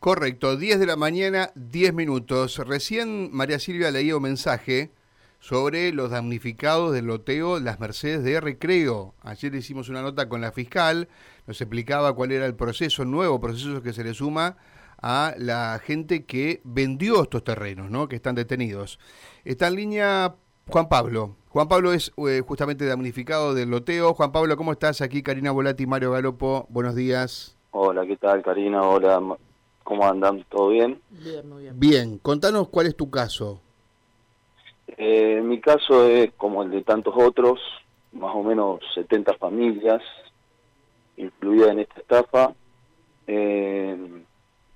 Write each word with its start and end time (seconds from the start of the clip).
Correcto, 0.00 0.56
10 0.56 0.78
de 0.78 0.86
la 0.86 0.94
mañana, 0.94 1.50
10 1.56 1.92
minutos. 1.92 2.58
Recién 2.58 3.30
María 3.32 3.58
Silvia 3.58 3.90
leía 3.90 4.16
un 4.16 4.22
mensaje 4.22 4.92
sobre 5.40 5.92
los 5.92 6.12
damnificados 6.12 6.92
del 6.92 7.06
loteo 7.06 7.58
Las 7.58 7.80
Mercedes 7.80 8.22
de 8.22 8.40
Recreo. 8.40 9.14
Ayer 9.22 9.52
hicimos 9.56 9.88
una 9.88 10.02
nota 10.02 10.28
con 10.28 10.40
la 10.40 10.52
fiscal, 10.52 11.08
nos 11.48 11.60
explicaba 11.60 12.12
cuál 12.12 12.30
era 12.30 12.46
el 12.46 12.54
proceso, 12.54 13.04
nuevo 13.04 13.40
proceso 13.40 13.82
que 13.82 13.92
se 13.92 14.04
le 14.04 14.14
suma 14.14 14.56
a 15.02 15.34
la 15.36 15.80
gente 15.82 16.24
que 16.24 16.60
vendió 16.62 17.24
estos 17.24 17.42
terrenos, 17.42 17.90
¿no? 17.90 18.06
que 18.06 18.14
están 18.14 18.36
detenidos. 18.36 19.00
Está 19.44 19.66
en 19.66 19.74
línea 19.74 20.36
Juan 20.68 20.88
Pablo. 20.88 21.34
Juan 21.48 21.66
Pablo 21.66 21.92
es 21.92 22.12
eh, 22.18 22.40
justamente 22.46 22.86
damnificado 22.86 23.52
del 23.52 23.70
loteo. 23.70 24.14
Juan 24.14 24.30
Pablo, 24.30 24.56
¿cómo 24.56 24.70
estás? 24.70 25.00
Aquí 25.00 25.24
Karina 25.24 25.50
Volati, 25.50 25.86
Mario 25.86 26.12
Galopo. 26.12 26.66
Buenos 26.68 26.94
días. 26.94 27.56
Hola, 27.72 28.06
¿qué 28.06 28.16
tal 28.16 28.42
Karina? 28.42 28.82
Hola, 28.82 29.20
¿cómo 29.88 30.06
andan? 30.06 30.44
¿Todo 30.50 30.68
bien? 30.68 31.00
Bien, 31.08 31.48
muy 31.48 31.62
bien. 31.62 31.80
Bien, 31.80 32.18
contanos 32.18 32.68
cuál 32.68 32.88
es 32.88 32.94
tu 32.94 33.10
caso. 33.10 33.62
Eh, 34.86 35.40
mi 35.42 35.62
caso 35.62 36.06
es 36.06 36.30
como 36.34 36.62
el 36.62 36.70
de 36.70 36.82
tantos 36.82 37.14
otros, 37.16 37.58
más 38.12 38.34
o 38.34 38.42
menos 38.42 38.80
70 38.94 39.32
familias 39.38 40.02
incluidas 41.16 41.70
en 41.70 41.78
esta 41.78 42.00
estafa. 42.00 42.52
Eh, 43.26 43.96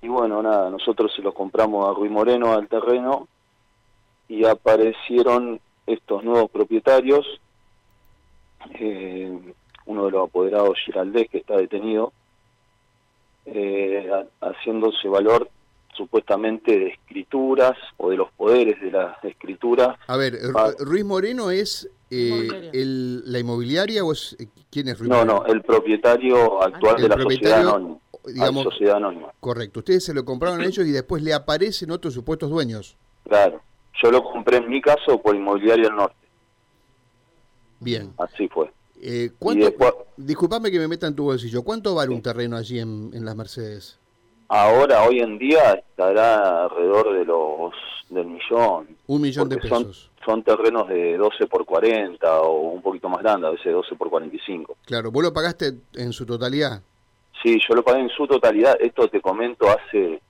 y 0.01 0.07
bueno, 0.07 0.41
nada, 0.41 0.71
nosotros 0.71 1.13
se 1.15 1.21
lo 1.21 1.31
compramos 1.31 1.87
a 1.87 1.93
Ruiz 1.93 2.11
Moreno 2.11 2.51
al 2.51 2.67
terreno 2.67 3.27
y 4.27 4.45
aparecieron 4.45 5.61
estos 5.85 6.23
nuevos 6.23 6.49
propietarios, 6.49 7.23
eh, 8.79 9.53
uno 9.85 10.05
de 10.05 10.11
los 10.11 10.27
apoderados 10.27 10.79
Giraldés 10.83 11.29
que 11.29 11.37
está 11.37 11.55
detenido, 11.55 12.13
eh, 13.45 14.09
haciéndose 14.41 15.07
valor 15.07 15.49
supuestamente 15.95 16.77
de 16.77 16.87
escrituras 16.87 17.73
o 17.97 18.09
de 18.09 18.17
los 18.17 18.31
poderes 18.31 18.81
de 18.81 18.91
las 18.91 19.23
escrituras. 19.23 19.97
A 20.07 20.17
ver, 20.17 20.39
Ruiz 20.79 21.05
Moreno 21.05 21.51
es 21.51 21.89
eh, 22.09 22.71
el, 22.73 23.31
la 23.31 23.39
inmobiliaria 23.39 24.03
o 24.03 24.11
es 24.11 24.35
quién 24.71 24.87
es 24.87 24.99
Ruiz 24.99 25.09
No, 25.09 25.23
no, 25.23 25.45
el 25.45 25.61
propietario 25.61 26.61
actual 26.63 27.01
de 27.01 27.09
la 27.09 27.17
sociedad 27.21 27.59
anónima, 27.61 27.97
digamos, 28.25 28.63
sociedad 28.63 28.97
anónima. 28.97 29.31
Correcto, 29.39 29.79
ustedes 29.79 30.05
se 30.05 30.13
lo 30.13 30.25
compraron 30.25 30.61
a 30.61 30.65
ellos 30.65 30.85
y 30.85 30.91
después 30.91 31.21
le 31.23 31.33
aparecen 31.33 31.91
otros 31.91 32.13
supuestos 32.13 32.49
dueños. 32.49 32.97
Claro, 33.27 33.61
yo 34.01 34.11
lo 34.11 34.23
compré 34.23 34.57
en 34.57 34.69
mi 34.69 34.81
caso 34.81 35.21
por 35.21 35.35
Inmobiliaria 35.35 35.85
del 35.85 35.95
Norte. 35.95 36.15
Bien. 37.79 38.13
Así 38.17 38.47
fue. 38.47 38.71
Eh, 39.05 39.31
¿cuánto, 39.37 39.73
disculpame 40.15 40.71
que 40.71 40.79
me 40.79 40.87
meta 40.87 41.07
en 41.07 41.15
tu 41.15 41.25
bolsillo. 41.25 41.61
¿Cuánto 41.61 41.93
vale 41.93 42.13
un 42.13 42.21
terreno 42.21 42.55
allí 42.55 42.79
en, 42.79 43.25
las 43.25 43.35
Mercedes? 43.35 43.99
Ahora, 44.47 45.03
hoy 45.03 45.19
en 45.19 45.37
día, 45.37 45.73
estará 45.73 46.63
alrededor 46.63 47.13
de 47.13 47.25
los 47.25 47.73
del 48.09 48.27
millón. 48.27 48.95
Un 49.07 49.21
millón 49.21 49.49
de 49.49 49.57
pesos. 49.57 50.09
Son, 50.23 50.41
terrenos 50.41 50.87
de 50.87 51.17
12 51.17 51.47
por 51.47 51.65
40 51.65 52.41
o 52.43 52.71
un 52.71 52.81
poquito 52.81 53.09
más 53.09 53.21
grande, 53.21 53.47
a 53.47 53.49
veces 53.49 53.73
12 53.73 53.95
por 53.95 54.09
45. 54.09 54.77
Claro, 54.85 55.11
¿vos 55.11 55.21
lo 55.21 55.33
pagaste 55.33 55.73
en 55.95 56.13
su 56.13 56.25
totalidad? 56.25 56.81
Sí, 57.41 57.59
yo 57.67 57.75
lo 57.75 57.83
pagué 57.83 57.99
en 57.99 58.09
su 58.09 58.25
totalidad. 58.25 58.77
Esto 58.79 59.09
te 59.09 59.19
comento 59.19 59.65
hace 59.67 60.21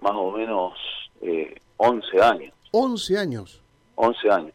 más 0.00 0.12
o 0.14 0.30
menos 0.30 0.74
eh, 1.20 1.52
11 1.78 2.22
años. 2.22 2.52
11 2.70 3.18
años. 3.18 3.60
11 3.96 4.30
años. 4.30 4.54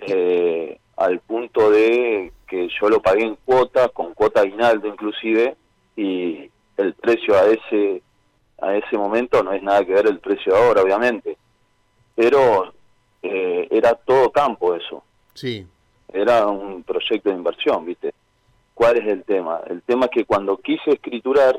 Eh, 0.00 0.80
al 0.96 1.20
punto 1.20 1.70
de 1.70 2.32
que 2.46 2.68
yo 2.80 2.88
lo 2.88 3.00
pagué 3.00 3.24
en 3.24 3.36
cuota, 3.44 3.88
con 3.88 4.14
cuota 4.14 4.40
aguinaldo 4.40 4.88
inclusive, 4.88 5.56
y 5.96 6.50
el 6.76 6.94
precio 6.94 7.36
a 7.36 7.46
ese 7.46 8.02
a 8.58 8.74
ese 8.74 8.96
momento 8.96 9.42
no 9.42 9.52
es 9.52 9.62
nada 9.62 9.84
que 9.84 9.92
ver 9.92 10.06
el 10.06 10.18
precio 10.18 10.54
de 10.54 10.58
ahora, 10.58 10.82
obviamente, 10.82 11.36
pero 12.14 12.72
eh, 13.22 13.68
era 13.70 13.94
todo 13.94 14.30
campo 14.30 14.74
eso. 14.74 15.02
Sí. 15.34 15.66
Era 16.10 16.46
un 16.46 16.82
proyecto 16.82 17.28
de 17.28 17.36
inversión, 17.36 17.84
¿viste? 17.84 18.14
¿Cuál 18.72 18.96
es 18.96 19.06
el 19.06 19.24
tema? 19.24 19.60
El 19.66 19.82
tema 19.82 20.06
es 20.06 20.10
que 20.12 20.24
cuando 20.24 20.56
quise 20.56 20.92
escriturar... 20.92 21.56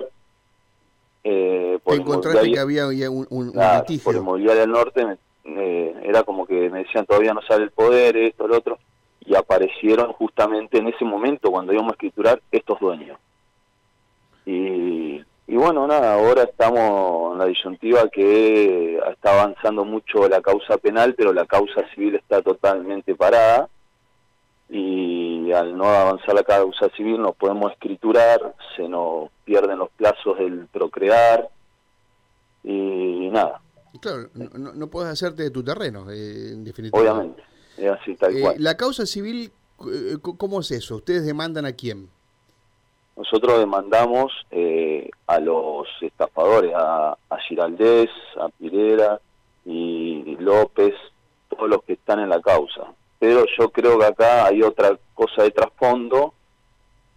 Eh, 1.24 1.78
por 1.84 1.96
encontraste 1.96 2.52
que 2.52 2.60
había 2.60 2.88
un, 3.10 3.28
un, 3.30 3.54
Por 4.04 4.16
Inmobiliaria 4.16 4.62
del 4.62 4.72
Norte 4.72 5.18
era 6.04 6.24
como 6.24 6.46
que 6.46 6.70
me 6.70 6.84
decían 6.84 7.06
todavía 7.06 7.34
no 7.34 7.42
sale 7.42 7.66
el 7.66 7.72
poder, 7.72 8.16
esto, 8.18 8.48
lo 8.48 8.58
otro, 8.58 8.80
y 9.28 9.36
aparecieron 9.36 10.14
justamente 10.14 10.78
en 10.78 10.88
ese 10.88 11.04
momento 11.04 11.52
cuando 11.52 11.74
íbamos 11.74 11.92
a 11.92 11.96
escriturar 11.96 12.42
estos 12.50 12.80
dueños. 12.80 13.20
Y, 14.46 15.22
y 15.48 15.56
bueno, 15.56 15.86
nada, 15.86 16.14
ahora 16.14 16.44
estamos 16.44 17.34
en 17.34 17.40
la 17.40 17.46
disyuntiva 17.46 18.08
que 18.08 18.98
está 19.12 19.42
avanzando 19.42 19.84
mucho 19.84 20.30
la 20.30 20.42
causa 20.42 20.78
penal, 20.78 21.14
pero 21.16 21.34
la 21.34 21.46
causa 21.46 21.86
civil 21.94 22.16
está 22.16 22.42
totalmente 22.42 23.16
parada 23.16 23.68
y 24.70 25.52
al 25.52 25.78
no 25.78 25.86
avanzar 25.86 26.34
la 26.34 26.44
causa 26.44 26.90
civil 26.96 27.22
no 27.22 27.34
podemos 27.34 27.74
escriturar, 27.74 28.56
se 28.78 28.88
nos 28.88 29.30
pierden 29.44 29.80
los 29.80 29.90
plazos 29.90 30.38
del 30.38 30.68
procrear 30.68 31.50
y 32.64 33.30
nada, 33.30 33.62
Claro, 34.00 34.30
no, 34.34 34.74
no 34.74 34.88
puedes 34.88 35.12
hacerte 35.12 35.44
de 35.44 35.52
tu 35.52 35.64
terreno, 35.64 36.10
eh, 36.12 36.52
en 36.52 36.64
definitiva. 36.64 37.02
Obviamente, 37.02 37.44
es 37.78 37.92
así, 37.92 38.16
tal 38.16 38.36
eh, 38.36 38.42
cual. 38.42 38.56
La 38.60 38.76
causa 38.78 39.06
civil, 39.06 39.52
eh, 39.92 40.18
¿cómo 40.22 40.60
es 40.60 40.72
eso? 40.72 40.96
¿Ustedes 40.98 41.26
demandan 41.26 41.66
a 41.66 41.74
quién? 41.74 42.10
Nosotros 43.16 43.60
demandamos 43.60 44.32
a 45.26 45.40
los 45.40 45.88
estafadores, 46.02 46.72
a, 46.76 47.18
a 47.30 47.38
Giraldés, 47.48 48.10
a 48.40 48.50
Pirera 48.50 49.20
y 49.66 50.36
López, 50.40 50.94
todos 51.50 51.70
los 51.70 51.84
que 51.84 51.94
están 51.94 52.20
en 52.20 52.30
la 52.30 52.42
causa. 52.42 52.94
Pero 53.20 53.46
yo 53.58 53.70
creo 53.70 53.98
que 53.98 54.06
acá 54.06 54.46
hay 54.46 54.62
otra 54.62 54.98
cosa 55.14 55.44
de 55.44 55.52
trasfondo 55.52 56.34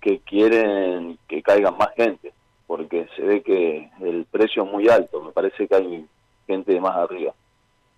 que 0.00 0.20
quieren 0.20 1.18
que 1.28 1.42
caigan 1.42 1.76
más 1.76 1.90
gente, 1.94 2.32
porque 2.66 3.06
se 3.16 3.22
ve 3.22 3.42
que 3.42 3.90
el 4.00 4.24
precio 4.30 4.64
es 4.64 4.70
muy 4.70 4.88
alto. 4.88 5.20
Me 5.20 5.32
parece 5.32 5.68
que 5.68 5.74
hay 5.74 6.06
gente 6.46 6.72
de 6.72 6.80
más 6.80 6.96
arriba. 6.96 7.34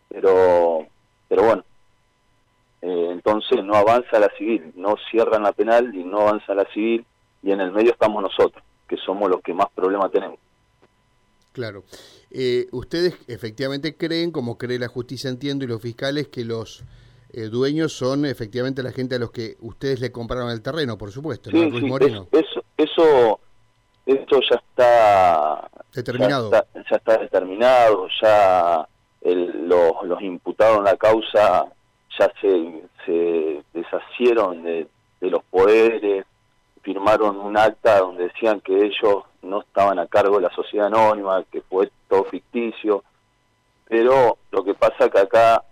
Pero, 0.09 0.87
pero 1.29 1.44
bueno, 1.44 1.65
eh, 2.82 3.09
entonces 3.12 3.65
no 3.65 3.75
avanza 3.75 4.19
la 4.19 4.28
civil, 4.37 4.72
no 4.75 4.97
cierran 5.10 5.44
la 5.44 5.53
penal 5.53 5.94
y 5.94 6.04
no 6.04 6.20
avanza 6.20 6.54
la 6.54 6.66
civil 6.72 7.04
y 7.43 7.53
en 7.53 7.60
el 7.60 7.72
medio 7.72 7.93
estamos 7.93 8.22
nosotros, 8.22 8.62
que 8.88 8.97
somos 8.97 9.31
los 9.31 9.41
que 9.41 9.54
más 9.54 9.69
problemas 9.75 10.10
tenemos. 10.10 10.38
Claro. 11.53 11.84
Eh, 12.31 12.66
ustedes 12.72 13.15
efectivamente 13.28 13.97
creen, 13.97 14.32
como 14.32 14.59
cree 14.59 14.78
la 14.78 14.88
justicia, 14.88 15.31
entiendo, 15.31 15.65
y 15.65 15.69
los 15.69 15.81
fiscales, 15.81 16.28
que 16.28 16.44
los 16.44 16.82
eh, 17.32 17.43
dueños 17.43 17.93
son 17.93 18.25
efectivamente 18.25 18.82
la 18.82 18.93
gente 18.93 19.16
a 19.16 19.19
los 19.19 19.31
que 19.31 19.56
ustedes 19.60 20.00
le 20.00 20.10
compraron 20.10 20.50
el 20.50 20.62
terreno, 20.62 20.99
por 20.99 21.12
supuesto, 21.12 21.50
sí, 21.50 21.56
Moreno. 21.56 22.26
eso, 22.32 22.64
eso, 22.76 23.41
eso 24.06 24.41
ya 24.50 24.56
está 24.56 25.70
Determinado. 25.94 26.50
Ya 26.50 26.64
está, 26.97 27.19
determinado, 27.19 28.09
ya 28.20 28.88
los, 29.22 29.93
los 30.04 30.22
imputados 30.22 30.78
en 30.78 30.84
la 30.84 30.97
causa 30.97 31.66
ya 32.19 32.33
se, 32.41 33.62
deshacieron 33.73 34.62
de, 34.62 34.89
los 35.21 35.43
poderes, 35.45 36.27
firmaron 36.83 37.39
un 37.39 37.56
acta 37.56 38.00
donde 38.00 38.25
decían 38.28 38.61
que 38.61 38.75
ellos 38.87 39.25
no 39.43 39.61
estaban 39.61 39.99
a 39.99 40.06
cargo 40.06 40.37
de 40.37 40.43
la 40.43 40.55
sociedad 40.55 40.89
anónima, 40.89 41.45
que 41.50 41.61
fue 41.62 41.91
todo 42.09 42.25
ficticio, 42.25 43.05
pero 43.89 44.39
lo 44.50 44.65
que 44.65 44.75
pasa 44.75 45.09
que 45.09 45.21
acá 45.21 45.62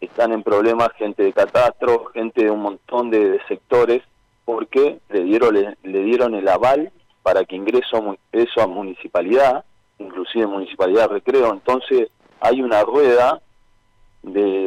están 0.00 0.32
en 0.32 0.42
problemas 0.42 0.90
gente 0.96 1.22
de 1.22 1.32
catastro, 1.32 2.06
gente 2.06 2.44
de 2.44 2.50
un 2.50 2.62
montón 2.62 3.10
de, 3.10 3.40
sectores, 3.46 4.02
porque 4.44 4.98
le 5.10 5.22
dieron, 5.22 5.54
le, 5.54 5.76
le 5.82 6.02
dieron 6.02 6.34
el 6.34 6.48
aval 6.48 6.90
para 7.22 7.44
que 7.44 7.56
ingreso 7.56 8.16
eso 8.32 8.60
a 8.60 8.66
municipalidad, 8.66 9.64
inclusive 9.98 10.46
municipalidad 10.46 11.08
recreo, 11.08 11.52
entonces 11.52 12.08
hay 12.40 12.62
una 12.62 12.82
rueda 12.82 13.40
de, 14.22 14.59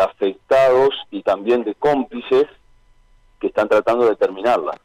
afectados 0.00 0.90
y 1.10 1.22
también 1.22 1.64
de 1.64 1.74
cómplices 1.74 2.46
que 3.40 3.48
están 3.48 3.68
tratando 3.68 4.08
de 4.08 4.16
terminarla. 4.16 4.78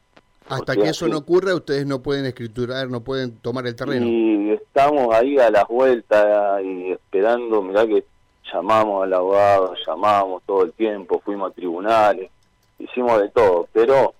Hasta 0.48 0.76
que 0.76 0.90
eso 0.90 1.08
no 1.08 1.18
ocurra, 1.18 1.54
ustedes 1.54 1.86
no 1.86 2.02
pueden 2.02 2.26
escriturar, 2.26 2.90
no 2.90 3.02
pueden 3.02 3.38
tomar 3.38 3.68
el 3.68 3.76
terreno. 3.76 4.06
Y 4.06 4.52
estamos 4.52 5.14
ahí 5.14 5.38
a 5.38 5.52
las 5.52 5.68
vueltas 5.68 6.64
y 6.64 6.92
esperando, 6.92 7.62
mirá 7.62 7.86
que 7.86 8.04
llamamos 8.52 9.04
al 9.04 9.14
abogado, 9.14 9.76
llamamos 9.86 10.42
todo 10.48 10.64
el 10.64 10.74
tiempo, 10.74 11.22
fuimos 11.24 11.52
a 11.52 11.54
tribunales, 11.54 12.32
hicimos 12.80 13.22
de 13.22 13.30
todo, 13.30 13.68
pero 13.72 14.16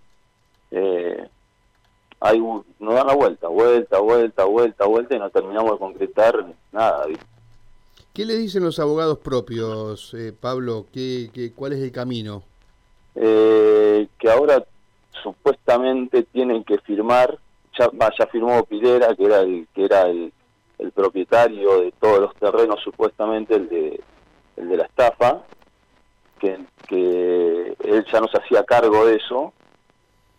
eh, 0.70 1.28
hay 2.20 2.40
nos 2.40 2.94
dan 2.94 3.08
la 3.08 3.16
vuelta, 3.16 3.48
vuelta, 3.48 4.00
vuelta, 4.00 4.46
vuelta, 4.46 4.86
vuelta 4.86 5.16
y 5.16 5.20
no 5.20 5.30
terminamos 5.32 5.72
de 5.72 5.78
concretar 5.80 6.46
nada. 6.72 7.06
¿Qué 8.20 8.26
le 8.26 8.36
dicen 8.36 8.66
los 8.66 8.80
abogados 8.80 9.20
propios, 9.20 10.14
eh, 10.14 10.34
Pablo? 10.34 10.88
¿Qué, 10.92 11.30
qué, 11.34 11.54
cuál 11.54 11.72
es 11.72 11.80
el 11.80 11.94
camino? 11.94 12.44
Eh, 13.16 14.10
que 14.20 14.30
ahora 14.30 14.62
supuestamente 15.24 16.24
tienen 16.24 16.66
que 16.66 16.80
firmar, 16.80 17.40
ya, 17.78 17.90
firmó 18.30 18.66
Pilera, 18.66 19.16
que 19.16 19.24
era 19.24 19.40
el 19.40 19.70
que 19.74 19.86
era 19.86 20.02
el, 20.02 20.34
el 20.80 20.92
propietario 20.92 21.80
de 21.80 21.94
todos 21.94 22.20
los 22.20 22.36
terrenos, 22.36 22.82
supuestamente 22.84 23.56
el 23.56 23.70
de, 23.70 24.02
el 24.58 24.68
de 24.68 24.76
la 24.76 24.84
estafa, 24.84 25.42
que, 26.40 26.56
él 26.90 28.06
ya 28.12 28.20
no 28.20 28.28
se 28.28 28.38
hacía 28.38 28.66
cargo 28.66 29.06
de 29.06 29.16
eso, 29.16 29.54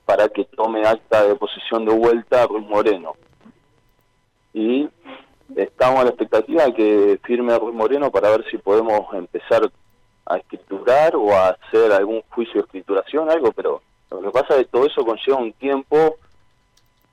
para 0.04 0.28
que 0.28 0.44
tome 0.44 0.86
acta 0.86 1.24
de 1.24 1.34
posición 1.34 1.86
de 1.86 1.94
vuelta 1.94 2.42
a 2.42 2.46
Ruiz 2.46 2.68
Moreno. 2.68 3.14
Y 4.52 4.86
estamos 5.56 6.00
a 6.00 6.04
la 6.04 6.10
expectativa 6.10 6.64
de 6.64 6.74
que 6.74 7.20
firme 7.24 7.58
Ruiz 7.58 7.74
Moreno 7.74 8.10
para 8.10 8.30
ver 8.30 8.44
si 8.50 8.58
podemos 8.58 9.12
empezar 9.14 9.70
a 10.26 10.36
escriturar 10.36 11.16
o 11.16 11.32
a 11.32 11.48
hacer 11.48 11.92
algún 11.92 12.22
juicio 12.30 12.54
de 12.54 12.60
escrituración, 12.60 13.30
algo, 13.30 13.52
pero 13.52 13.82
lo 14.10 14.22
que 14.22 14.30
pasa 14.30 14.54
es 14.54 14.66
que 14.66 14.72
todo 14.72 14.86
eso 14.86 15.04
conlleva 15.04 15.38
un 15.38 15.52
tiempo 15.52 16.16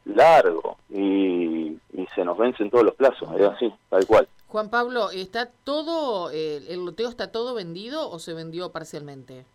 largo 0.05 0.77
y, 0.89 1.77
se 2.15 2.23
nos 2.25 2.37
vencen 2.37 2.71
todos 2.71 2.83
los 2.83 2.95
plazos, 2.95 3.29
es 3.37 3.45
así, 3.45 3.71
tal 3.89 4.07
cual. 4.07 4.27
Juan 4.47 4.69
Pablo, 4.69 5.11
¿está 5.11 5.51
todo, 5.63 6.31
eh, 6.31 6.63
el 6.69 6.83
loteo 6.83 7.09
está 7.09 7.31
todo 7.31 7.53
vendido 7.53 8.09
o 8.09 8.17
se 8.17 8.33
vendió 8.33 8.71
parcialmente? 8.71 9.45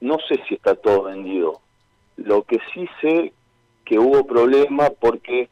No 0.00 0.16
sé 0.28 0.42
si 0.48 0.54
está 0.54 0.74
todo 0.76 1.02
vendido. 1.04 1.60
Lo 2.16 2.42
que 2.44 2.58
sí 2.72 2.88
sé 3.02 3.34
que 3.84 3.98
hubo 3.98 4.26
problema 4.26 4.88
porque 4.90 5.50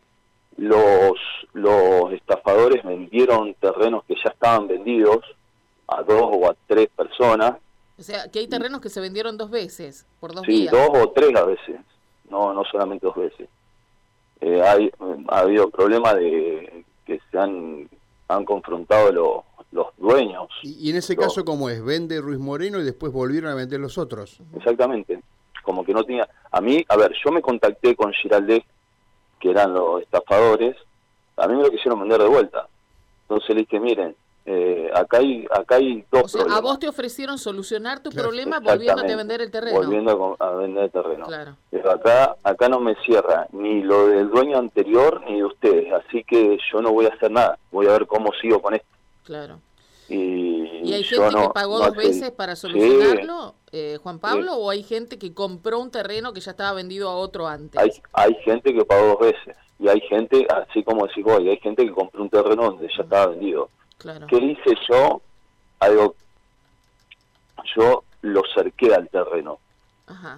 los, 0.57 1.19
los 1.53 2.13
estafadores 2.13 2.83
vendieron 2.85 3.55
terrenos 3.55 4.05
que 4.05 4.15
ya 4.15 4.31
estaban 4.31 4.69
vendidos 4.69 5.25
a 5.89 6.03
dos 6.03 6.23
o 6.23 6.51
a 6.51 6.57
tres 6.67 6.89
personas. 6.95 7.55
O 7.99 8.03
sea, 8.03 8.29
que 8.31 8.41
hay 8.41 8.49
terrenos 8.49 8.81
que 8.81 8.89
se 8.89 9.01
vendieron 9.01 9.37
dos 9.37 9.51
veces, 9.51 10.07
por 10.21 10.35
dos 10.35 10.45
sí, 10.45 10.67
dos 10.67 10.91
o 10.93 11.11
tres 11.11 11.35
a 11.37 11.45
veces, 11.45 11.77
no, 12.29 12.53
no 12.53 12.65
solamente 12.65 13.07
dos 13.07 13.17
veces. 13.17 13.49
Eh, 14.41 14.61
hay, 14.63 14.91
ha 15.29 15.41
habido 15.41 15.71
problemas 15.71 16.17
de 16.17 16.85
que 17.07 17.21
se 17.31 17.39
han, 17.39 17.89
han 18.29 18.45
confrontado 18.45 19.13
los, 19.13 19.45
los 19.75 19.87
dueños. 19.99 20.49
¿Y, 20.63 20.91
en 20.91 20.97
ese 20.97 21.17
caso 21.17 21.45
cómo 21.45 21.69
es? 21.69 21.85
¿Vende 21.85 22.21
Ruiz 22.21 22.39
Moreno 22.39 22.81
y 22.81 22.85
después 22.85 23.13
volvieron 23.13 23.51
a 23.51 23.55
vender 23.55 23.81
los 23.81 23.99
otros? 23.99 24.41
Exactamente. 24.57 25.21
Como 25.63 25.85
que 25.85 25.93
no 25.93 26.05
tenía... 26.05 26.29
A 26.51 26.61
mí, 26.61 26.85
a 26.89 26.97
ver, 26.97 27.13
yo 27.25 27.33
me 27.33 27.43
contacté 27.43 27.97
con 27.97 28.13
Giraldez, 28.13 28.63
que 29.45 29.51
eran 29.51 29.75
los 29.75 30.01
estafadores, 30.01 30.75
a 31.37 31.47
mí 31.47 31.55
me 31.55 31.65
lo 31.65 31.71
quisieron 31.71 32.01
vender 32.01 32.23
de 32.23 32.29
vuelta. 32.29 32.67
Entonces 33.29 33.51
le 33.51 33.61
dije, 33.61 33.79
miren, 33.79 34.17
eh, 34.47 34.91
acá 34.95 35.19
hay 35.19 35.47
acá 35.51 35.77
hay 35.77 36.03
dos 36.11 36.35
o 36.35 36.47
sea, 36.47 36.57
a 36.57 36.61
vos 36.63 36.79
te 36.79 36.89
ofrecieron 36.89 37.39
solucionar 37.39 38.03
tu 38.03 38.11
problema 38.11 38.61
volviéndote 38.61 39.13
a 39.13 39.17
vender 39.17 39.43
el 39.43 39.51
terreno. 39.51 39.77
Volviendo 39.77 40.37
a, 40.39 40.51
vender 40.53 40.85
el 40.85 40.91
terreno. 40.91 41.27
Pero 41.71 41.91
acá 41.91 42.37
acá 42.43 42.69
no 42.71 42.81
me 42.81 42.95
cierra 43.05 43.49
ni 43.53 43.83
lo 43.83 44.07
del 44.07 44.31
dueño 44.31 44.59
anterior 44.59 45.23
ni 45.29 45.37
de 45.37 45.45
ustedes, 45.45 45.93
así 45.93 46.25
que 46.25 46.57
yo 46.73 46.81
no 46.81 46.93
voy 46.93 47.05
a 47.05 47.11
hacer 47.11 47.31
nada. 47.31 47.59
Voy 47.71 47.87
a 47.87 47.93
ver 47.93 48.07
cómo 48.07 48.33
sigo 48.41 48.63
con 48.63 48.75
esto. 48.75 48.89
Claro. 49.25 49.59
Y, 50.09 50.93
hay 50.93 51.05
gente 51.05 51.35
que 51.35 51.49
pagó 51.53 51.79
dos 51.81 51.97
veces 51.97 52.31
para 52.31 52.57
solucionarlo, 52.57 53.55
eh, 53.77 53.99
Juan 54.01 54.21
Pablo, 54.21 54.55
o 54.55 54.71
hay 54.71 54.85
gente 54.85 55.19
que 55.19 55.35
compró 55.35 55.81
un 55.81 55.91
terreno 55.91 56.33
que 56.33 56.41
ya 56.41 56.53
estaba 56.53 56.75
vendido 56.75 57.09
a 57.09 57.17
otro 57.17 57.49
antes? 57.49 57.81
Hay, 57.83 57.91
hay 58.13 58.33
gente 58.45 58.73
que 58.73 58.85
pagó 58.85 59.09
dos 59.09 59.19
veces 59.19 59.57
y 59.81 59.89
hay 59.89 60.01
gente, 60.03 60.47
así 60.49 60.85
como 60.85 61.09
decís 61.09 61.25
vos, 61.25 61.41
hay 61.41 61.59
gente 61.59 61.85
que 61.85 61.91
compró 61.91 62.23
un 62.23 62.31
terreno 62.31 62.67
donde 62.67 62.87
ya 62.97 63.03
estaba 63.03 63.27
vendido. 63.27 63.69
¿Qué 64.29 64.37
hice 64.37 64.77
yo? 64.89 65.21
Algo, 65.81 66.15
yo 67.77 68.05
lo 68.23 68.43
cerqué 68.55 68.95
al 68.95 69.09
terreno, 69.09 69.59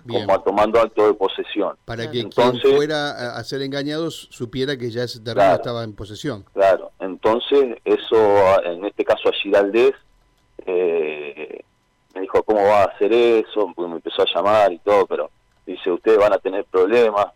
como 0.09 0.41
tomando 0.41 0.81
acto 0.81 1.07
de 1.07 1.13
posesión. 1.13 1.77
Para 1.85 2.11
que 2.11 2.27
quien 2.31 2.59
fuera 2.59 3.37
a 3.37 3.45
ser 3.45 3.61
engañado 3.61 4.11
supiera 4.11 4.79
que 4.79 4.91
ya 4.91 5.03
ese 5.03 5.21
terreno 5.21 5.57
estaba 5.57 5.85
en 5.85 5.95
posesión. 5.95 6.47
Claro, 6.55 6.91
entonces 7.01 7.77
eso, 7.85 8.63
en 8.65 8.87
este 8.87 9.05
caso 9.05 9.29
a 9.29 9.33
Giraldez, 9.33 9.95
eh, 10.65 11.66
me 12.17 12.23
dijo, 12.23 12.43
¿cómo 12.45 12.63
va 12.63 12.81
a 12.81 12.87
hacer 12.87 13.13
eso? 13.13 13.71
Porque 13.75 13.91
me 13.91 13.97
empezó 13.97 14.23
a 14.23 14.35
llamar 14.35 14.73
y 14.73 14.79
todo, 14.79 15.05
pero 15.05 15.31
dice, 15.67 15.93
ustedes 15.93 16.17
van 16.17 16.33
a 16.33 16.39
tener 16.39 16.65
problemas. 16.65 17.27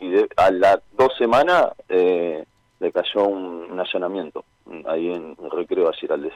Y 0.00 0.14
a 0.36 0.50
las 0.52 0.78
dos 0.96 1.12
semanas 1.18 1.72
eh, 1.88 2.44
le 2.78 2.92
cayó 2.92 3.26
un 3.26 3.78
allanamiento 3.78 4.44
ahí 4.86 5.12
en 5.12 5.36
Recreo 5.50 5.88
a 5.88 5.92
Giraldez. 5.94 6.32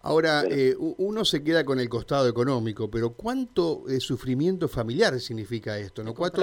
Ahora, 0.00 0.44
eh, 0.48 0.76
uno 0.78 1.24
se 1.24 1.42
queda 1.42 1.64
con 1.64 1.80
el 1.80 1.88
costado 1.88 2.28
económico, 2.28 2.88
pero 2.88 3.10
¿cuánto 3.14 3.82
de 3.86 3.98
sufrimiento 3.98 4.68
familiar 4.68 5.18
significa 5.18 5.76
esto? 5.76 6.04
¿no? 6.04 6.14
¿Cuánto, 6.14 6.40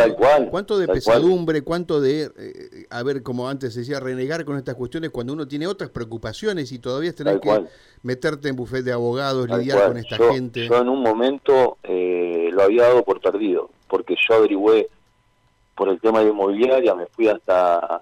¿cuánto 0.51 0.77
de 0.77 0.87
pesadumbre, 0.87 1.61
cuánto 1.61 2.01
de, 2.01 2.23
eh, 2.37 2.85
a 2.89 3.01
ver, 3.03 3.23
como 3.23 3.47
antes 3.47 3.73
decía, 3.73 4.01
renegar 4.01 4.43
con 4.43 4.57
estas 4.57 4.75
cuestiones 4.75 5.09
cuando 5.09 5.31
uno 5.31 5.47
tiene 5.47 5.67
otras 5.67 5.89
preocupaciones 5.89 6.73
y 6.73 6.79
todavía 6.79 7.13
tenés 7.13 7.39
que 7.39 7.65
meterte 8.03 8.49
en 8.49 8.57
bufete 8.57 8.83
de 8.83 8.91
abogados, 8.91 9.49
lidiar 9.49 9.87
con 9.87 9.97
esta 9.97 10.17
gente? 10.17 10.67
Yo 10.67 10.81
en 10.81 10.89
un 10.89 11.01
momento 11.01 11.77
eh, 11.83 12.49
lo 12.51 12.63
había 12.63 12.83
dado 12.83 13.03
por 13.03 13.21
perdido, 13.21 13.69
porque 13.87 14.15
yo 14.27 14.35
averigüé 14.35 14.89
por 15.75 15.87
el 15.87 16.01
tema 16.01 16.19
de 16.19 16.29
inmobiliaria, 16.29 16.93
me 16.93 17.05
fui 17.05 17.29
hasta 17.29 18.01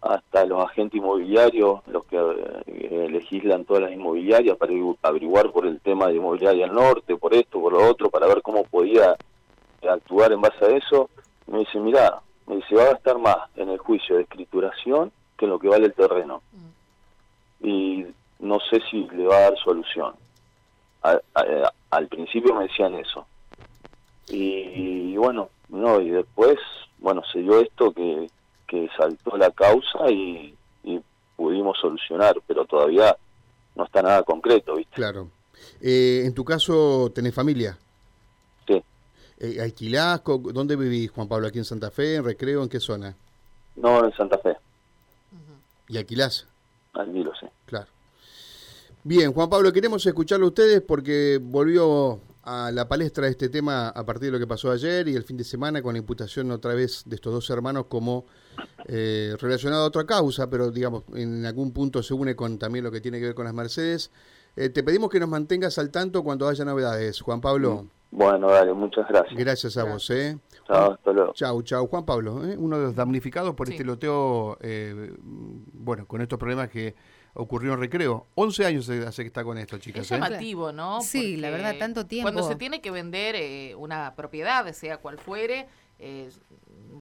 hasta 0.00 0.44
los 0.44 0.64
agentes 0.64 0.98
inmobiliarios, 0.98 1.80
los 1.88 2.04
que 2.04 2.16
eh, 2.66 3.08
legislan 3.10 3.64
todas 3.64 3.82
las 3.82 3.92
inmobiliarias 3.92 4.56
para 4.56 4.72
averiguar 5.02 5.50
por 5.50 5.66
el 5.66 5.80
tema 5.80 6.06
de 6.06 6.16
inmobiliaria 6.16 6.66
al 6.66 6.74
norte, 6.74 7.16
por 7.16 7.34
esto, 7.34 7.60
por 7.60 7.72
lo 7.72 7.88
otro, 7.88 8.08
para 8.08 8.26
ver 8.26 8.40
cómo 8.42 8.64
podía 8.64 9.16
actuar 9.88 10.32
en 10.32 10.40
base 10.40 10.64
a 10.64 10.76
eso. 10.76 11.10
Me 11.46 11.60
dice, 11.60 11.80
mira, 11.80 12.20
me 12.46 12.56
dice, 12.56 12.74
va 12.76 12.82
a 12.84 12.92
gastar 12.92 13.18
más 13.18 13.36
en 13.56 13.70
el 13.70 13.78
juicio 13.78 14.16
de 14.16 14.22
escrituración 14.22 15.10
que 15.36 15.46
en 15.46 15.50
lo 15.50 15.58
que 15.58 15.68
vale 15.68 15.86
el 15.86 15.94
terreno. 15.94 16.42
Mm. 16.52 17.66
Y 17.66 18.06
no 18.38 18.58
sé 18.70 18.80
si 18.90 19.08
le 19.08 19.26
va 19.26 19.36
a 19.36 19.40
dar 19.40 19.58
solución. 19.58 20.14
al 21.90 22.08
principio 22.08 22.54
me 22.54 22.64
decían 22.64 22.94
eso. 22.94 23.26
Y, 24.28 25.12
y 25.12 25.16
bueno, 25.16 25.48
no, 25.68 26.00
y 26.00 26.10
después, 26.10 26.56
bueno, 26.98 27.22
se 27.32 27.40
dio 27.40 27.60
esto 27.60 27.92
que 27.92 28.28
que 28.68 28.88
saltó 28.96 29.36
la 29.36 29.50
causa 29.50 30.10
y, 30.10 30.54
pudimos 31.36 31.78
solucionar, 31.80 32.34
pero 32.48 32.64
todavía 32.64 33.16
no 33.76 33.84
está 33.84 34.02
nada 34.02 34.24
concreto, 34.24 34.74
¿viste? 34.74 34.96
Claro. 34.96 35.28
Eh, 35.80 36.22
en 36.24 36.34
tu 36.34 36.44
caso, 36.44 37.12
¿tenés 37.14 37.32
familia? 37.32 37.78
Sí. 38.66 38.82
Eh, 39.38 39.60
¿Alquilás? 39.62 40.20
¿Dónde 40.24 40.74
vivís, 40.74 41.12
Juan 41.12 41.28
Pablo? 41.28 41.46
¿Aquí 41.46 41.58
en 41.58 41.64
Santa 41.64 41.92
Fe? 41.92 42.16
¿En 42.16 42.24
Recreo? 42.24 42.64
¿En 42.64 42.68
qué 42.68 42.80
zona? 42.80 43.14
No, 43.76 44.04
en 44.04 44.12
Santa 44.14 44.36
Fe. 44.38 44.56
¿Y 45.88 45.96
alquilás? 45.96 46.48
Alquilo, 46.92 47.32
sí. 47.38 47.46
Claro. 47.66 47.86
Bien, 49.04 49.32
Juan 49.32 49.48
Pablo, 49.48 49.72
queremos 49.72 50.04
escucharlo 50.04 50.46
a 50.46 50.48
ustedes 50.48 50.82
porque 50.82 51.38
volvió 51.40 52.18
a 52.48 52.72
la 52.72 52.88
palestra 52.88 53.28
este 53.28 53.50
tema 53.50 53.90
a 53.90 54.06
partir 54.06 54.28
de 54.28 54.32
lo 54.32 54.38
que 54.38 54.46
pasó 54.46 54.70
ayer 54.70 55.06
y 55.06 55.14
el 55.14 55.22
fin 55.22 55.36
de 55.36 55.44
semana 55.44 55.82
con 55.82 55.92
la 55.92 55.98
imputación 55.98 56.50
otra 56.50 56.72
vez 56.72 57.02
de 57.04 57.16
estos 57.16 57.30
dos 57.30 57.50
hermanos 57.50 57.84
como 57.90 58.24
eh, 58.86 59.34
relacionado 59.38 59.84
a 59.84 59.86
otra 59.86 60.06
causa, 60.06 60.48
pero 60.48 60.70
digamos, 60.70 61.04
en 61.14 61.44
algún 61.44 61.74
punto 61.74 62.02
se 62.02 62.14
une 62.14 62.34
con 62.34 62.58
también 62.58 62.86
lo 62.86 62.90
que 62.90 63.02
tiene 63.02 63.18
que 63.20 63.26
ver 63.26 63.34
con 63.34 63.44
las 63.44 63.52
Mercedes. 63.52 64.10
Eh, 64.56 64.70
te 64.70 64.82
pedimos 64.82 65.10
que 65.10 65.20
nos 65.20 65.28
mantengas 65.28 65.78
al 65.78 65.90
tanto 65.90 66.24
cuando 66.24 66.48
haya 66.48 66.64
novedades, 66.64 67.20
Juan 67.20 67.42
Pablo. 67.42 67.84
Bueno, 68.10 68.48
dale, 68.50 68.72
muchas 68.72 69.06
gracias. 69.06 69.38
Gracias 69.38 69.76
a 69.76 69.84
vos, 69.84 70.08
¿eh? 70.08 70.38
Chao, 70.66 70.92
hasta 70.92 71.12
luego. 71.12 71.32
Chao, 71.34 71.60
chao. 71.60 71.86
Juan 71.86 72.06
Pablo, 72.06 72.46
¿eh? 72.46 72.56
uno 72.58 72.78
de 72.78 72.84
los 72.84 72.94
damnificados 72.94 73.54
por 73.54 73.68
este 73.68 73.84
loteo, 73.84 74.56
eh, 74.62 75.12
bueno, 75.20 76.06
con 76.06 76.22
estos 76.22 76.38
problemas 76.38 76.70
que 76.70 76.94
ocurrió 77.38 77.72
en 77.74 77.80
recreo. 77.80 78.26
11 78.34 78.66
años 78.66 78.90
hace 78.90 79.22
que 79.22 79.28
está 79.28 79.44
con 79.44 79.56
esto, 79.58 79.78
chicas. 79.78 80.02
Es 80.02 80.10
llamativo, 80.10 80.72
¿no? 80.72 81.00
Sí, 81.00 81.36
la 81.36 81.50
verdad, 81.50 81.76
tanto 81.78 82.04
tiempo. 82.06 82.30
Cuando 82.30 82.46
se 82.46 82.56
tiene 82.56 82.80
que 82.80 82.90
vender 82.90 83.74
una 83.76 84.14
propiedad, 84.14 84.70
sea 84.72 84.98
cual 84.98 85.18
fuere, 85.18 85.68